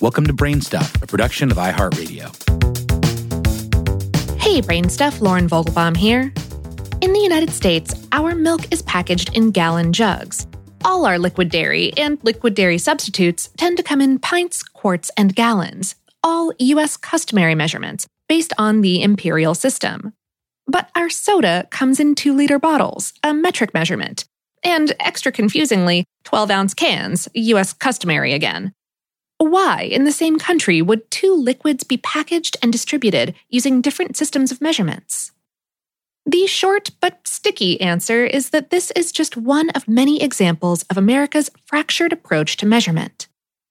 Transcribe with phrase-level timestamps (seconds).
[0.00, 2.34] Welcome to Brainstuff, a production of iHeartRadio.
[4.40, 6.32] Hey, Brainstuff, Lauren Vogelbaum here.
[7.02, 10.46] In the United States, our milk is packaged in gallon jugs.
[10.86, 15.36] All our liquid dairy and liquid dairy substitutes tend to come in pints, quarts, and
[15.36, 16.96] gallons, all U.S.
[16.96, 20.14] customary measurements based on the imperial system.
[20.66, 24.24] But our soda comes in two liter bottles, a metric measurement,
[24.64, 28.72] and extra confusingly, 12 ounce cans, US customary again.
[29.40, 34.52] Why, in the same country, would two liquids be packaged and distributed using different systems
[34.52, 35.32] of measurements?
[36.26, 40.98] The short but sticky answer is that this is just one of many examples of
[40.98, 43.28] America's fractured approach to measurement.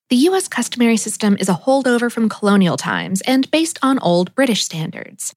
[0.08, 4.64] The US customary system is a holdover from colonial times and based on old British
[4.64, 5.32] standards.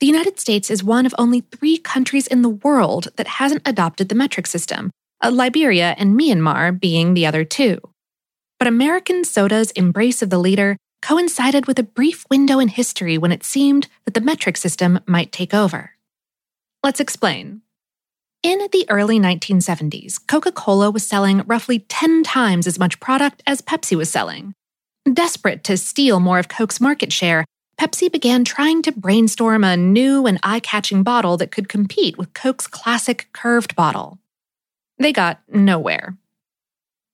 [0.00, 4.10] The United States is one of only three countries in the world that hasn't adopted
[4.10, 4.90] the metric system,
[5.24, 7.80] uh, Liberia and Myanmar being the other two.
[8.58, 13.30] But American soda's embrace of the liter coincided with a brief window in history when
[13.30, 15.92] it seemed that the metric system might take over.
[16.82, 17.62] Let's explain.
[18.42, 23.62] In the early 1970s, Coca Cola was selling roughly 10 times as much product as
[23.62, 24.54] Pepsi was selling.
[25.12, 27.44] Desperate to steal more of Coke's market share,
[27.80, 32.34] Pepsi began trying to brainstorm a new and eye catching bottle that could compete with
[32.34, 34.18] Coke's classic curved bottle.
[34.98, 36.16] They got nowhere.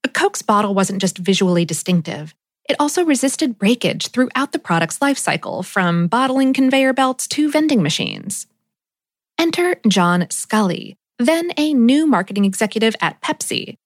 [0.09, 2.35] Coke's bottle wasn't just visually distinctive,
[2.69, 7.83] it also resisted breakage throughout the product's life cycle, from bottling conveyor belts to vending
[7.83, 8.47] machines.
[9.39, 13.77] Enter John Sculley, then a new marketing executive at Pepsi.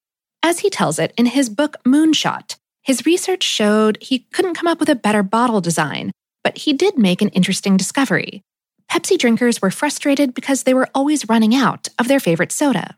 [0.41, 4.79] As he tells it in his book Moonshot, his research showed he couldn't come up
[4.79, 6.11] with a better bottle design,
[6.43, 8.41] but he did make an interesting discovery.
[8.89, 12.95] Pepsi drinkers were frustrated because they were always running out of their favorite soda.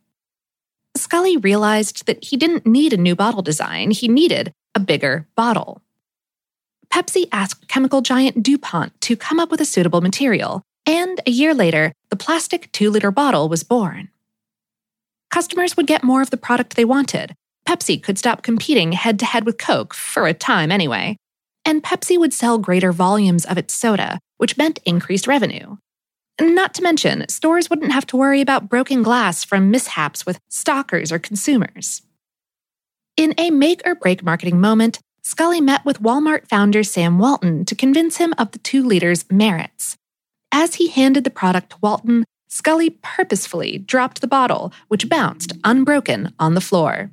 [0.97, 5.81] Sculley realized that he didn't need a new bottle design, he needed a bigger bottle.
[6.89, 11.53] Pepsi asked chemical giant DuPont to come up with a suitable material, and a year
[11.53, 14.09] later, the plastic 2 liter bottle was born.
[15.29, 17.33] Customers would get more of the product they wanted.
[17.65, 21.15] Pepsi could stop competing head to head with Coke, for a time anyway.
[21.63, 25.77] And Pepsi would sell greater volumes of its soda, which meant increased revenue.
[26.41, 31.11] Not to mention, stores wouldn't have to worry about broken glass from mishaps with stockers
[31.11, 32.01] or consumers.
[33.15, 37.75] In a make or break marketing moment, Sculley met with Walmart founder Sam Walton to
[37.75, 39.97] convince him of the two liters' merits.
[40.51, 46.33] As he handed the product to Walton, Sculley purposefully dropped the bottle, which bounced unbroken
[46.39, 47.11] on the floor.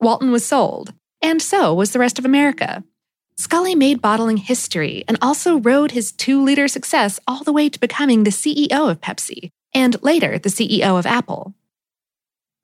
[0.00, 0.92] Walton was sold,
[1.22, 2.82] and so was the rest of America.
[3.38, 7.78] Sculley made bottling history and also rode his two liter success all the way to
[7.78, 11.54] becoming the CEO of Pepsi and later the CEO of Apple.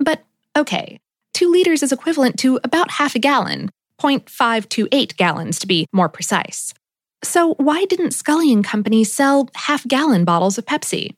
[0.01, 0.25] But
[0.57, 0.99] okay,
[1.33, 3.71] two liters is equivalent to about half a gallon,
[4.01, 6.75] 0.528 gallons to be more precise.
[7.23, 11.15] So why didn't Sculley and Company sell half gallon bottles of Pepsi?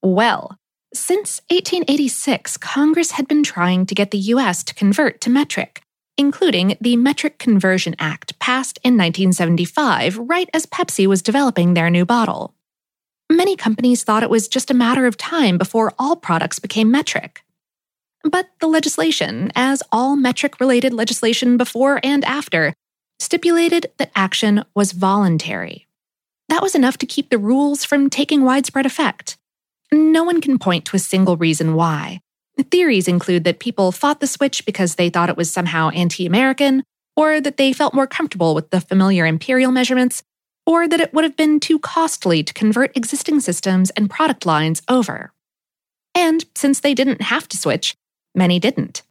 [0.00, 0.56] Well,
[0.94, 5.82] since 1886, Congress had been trying to get the US to convert to metric,
[6.18, 12.04] including the Metric Conversion Act passed in 1975, right as Pepsi was developing their new
[12.04, 12.54] bottle.
[13.30, 17.42] Many companies thought it was just a matter of time before all products became metric.
[18.22, 22.72] But the legislation, as all metric related legislation before and after,
[23.18, 25.86] stipulated that action was voluntary.
[26.48, 29.36] That was enough to keep the rules from taking widespread effect.
[29.92, 32.20] No one can point to a single reason why,
[32.70, 36.82] Theories include that people fought the switch because they thought it was somehow anti American,
[37.14, 40.22] or that they felt more comfortable with the familiar imperial measurements,
[40.64, 44.82] or that it would have been too costly to convert existing systems and product lines
[44.88, 45.32] over.
[46.14, 47.94] And since they didn't have to switch,
[48.34, 49.02] many didn't.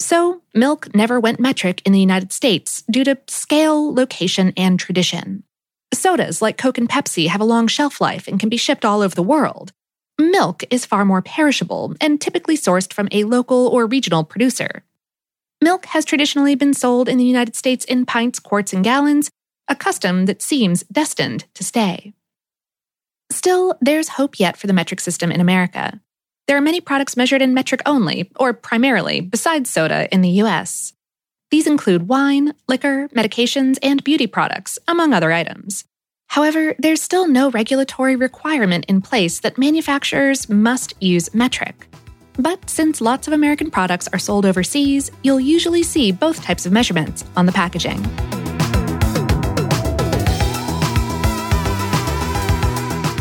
[0.00, 5.44] So, milk never went metric in the United States due to scale, location, and tradition.
[5.94, 9.02] Sodas like Coke and Pepsi have a long shelf life and can be shipped all
[9.02, 9.72] over the world.
[10.18, 14.84] Milk is far more perishable and typically sourced from a local or regional producer.
[15.62, 19.30] Milk has traditionally been sold in the United States in pints, quarts, and gallons,
[19.68, 22.12] a custom that seems destined to stay.
[23.30, 26.00] Still, there's hope yet for the metric system in America.
[26.48, 30.92] There are many products measured in metric only, or primarily, besides soda in the US.
[31.50, 35.84] These include wine, liquor, medications, and beauty products, among other items.
[36.32, 41.86] However, there's still no regulatory requirement in place that manufacturers must use metric.
[42.38, 46.72] But since lots of American products are sold overseas, you'll usually see both types of
[46.72, 48.02] measurements on the packaging.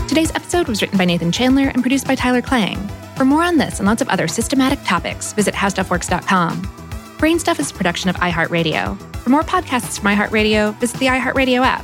[0.08, 2.78] Today's episode was written by Nathan Chandler and produced by Tyler Klang.
[3.18, 6.62] For more on this and lots of other systematic topics, visit howstuffworks.com.
[7.18, 8.98] Brainstuff is a production of iHeartRadio.
[9.18, 11.84] For more podcasts from iHeartRadio, visit the iHeartRadio app,